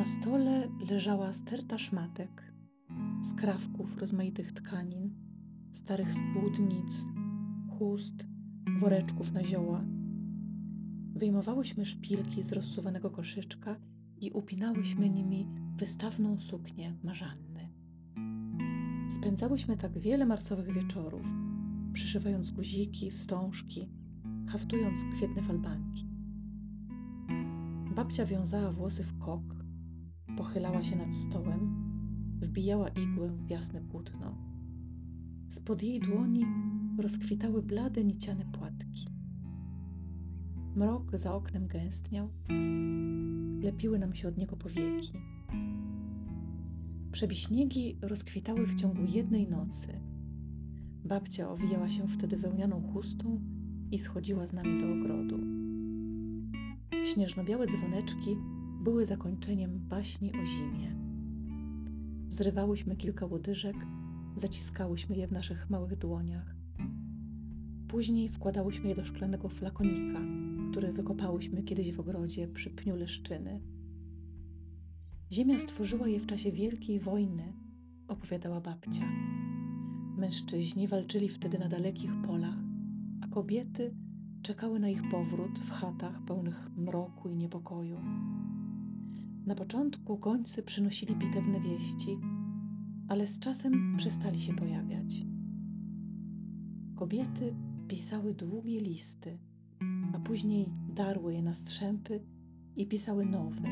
[0.00, 2.52] Na stole leżała sterta szmatek,
[3.22, 5.14] skrawków rozmaitych tkanin,
[5.72, 7.06] starych spódnic,
[7.78, 8.26] chust,
[8.78, 9.84] woreczków na zioła.
[11.14, 13.76] Wyjmowałyśmy szpilki z rozsuwanego koszyczka
[14.20, 17.68] i upinałyśmy nimi wystawną suknię marzanny.
[19.10, 21.26] Spędzałyśmy tak wiele marcowych wieczorów,
[21.92, 23.88] przyszywając guziki, wstążki,
[24.48, 26.06] haftując kwietne falbanki.
[27.94, 29.59] Babcia wiązała włosy w kok,
[30.40, 31.74] pochylała się nad stołem,
[32.40, 34.34] wbijała igłę w jasne płótno.
[35.48, 36.46] Spod jej dłoni
[36.98, 39.06] rozkwitały blade niciane płatki.
[40.76, 42.28] Mrok za oknem gęstniał,
[43.62, 45.12] lepiły nam się od niego powieki.
[47.12, 49.88] Przebiśniegi rozkwitały w ciągu jednej nocy.
[51.04, 53.40] Babcia owijała się wtedy wełnianą chustą
[53.90, 55.38] i schodziła z nami do ogrodu.
[57.04, 58.36] Śnieżno-białe dzwoneczki
[58.80, 60.96] były zakończeniem baśni o zimie.
[62.28, 63.76] Zrywałyśmy kilka łodyżek,
[64.36, 66.54] zaciskałyśmy je w naszych małych dłoniach.
[67.88, 70.20] Później wkładałyśmy je do szklanego flakonika,
[70.70, 73.60] który wykopałyśmy kiedyś w ogrodzie przy pniu leszczyny.
[75.32, 77.52] Ziemia stworzyła je w czasie Wielkiej Wojny,
[78.08, 79.04] opowiadała babcia.
[80.16, 82.56] Mężczyźni walczyli wtedy na dalekich polach,
[83.20, 83.94] a kobiety
[84.42, 88.00] czekały na ich powrót w chatach pełnych mroku i niepokoju.
[89.46, 92.18] Na początku gońcy przynosili bitewne wieści,
[93.08, 95.26] ale z czasem przestali się pojawiać.
[96.96, 97.54] Kobiety
[97.88, 99.38] pisały długie listy,
[100.14, 102.20] a później darły je na strzępy
[102.76, 103.68] i pisały nowe.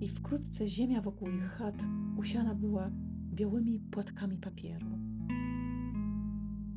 [0.00, 1.84] I wkrótce ziemia wokół ich chat
[2.16, 2.90] usiana była
[3.34, 4.86] białymi płatkami papieru.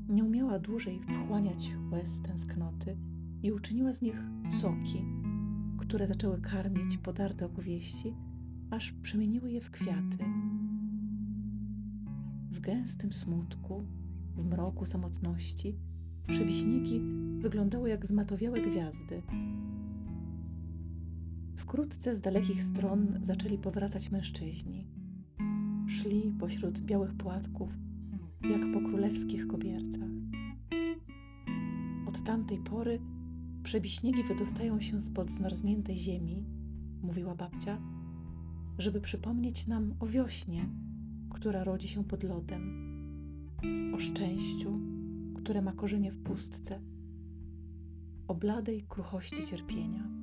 [0.09, 2.97] Nie umiała dłużej wchłaniać łez tęsknoty
[3.43, 4.23] i uczyniła z nich
[4.61, 5.22] soki,
[5.85, 8.13] które zaczęły karmić podarte opowieści,
[8.71, 10.17] aż przemieniły je w kwiaty.
[12.51, 13.85] W gęstym smutku,
[14.35, 15.77] w mroku samotności,
[16.27, 17.01] przebiśniki
[17.39, 19.21] wyglądały jak zmatowiałe gwiazdy.
[21.55, 24.87] Wkrótce z dalekich stron zaczęli powracać mężczyźni.
[25.87, 27.77] Szli pośród białych płatków,
[28.41, 30.09] jak po królewskich kobiercach.
[32.07, 32.99] Od tamtej pory
[33.63, 36.45] przebiśniegi wydostają się spod zmarzniętej ziemi,
[37.01, 37.81] mówiła babcia,
[38.77, 40.69] żeby przypomnieć nam o wiośnie,
[41.29, 42.63] która rodzi się pod lodem,
[43.95, 44.79] o szczęściu,
[45.35, 46.81] które ma korzenie w pustce,
[48.27, 50.22] o bladej kruchości cierpienia.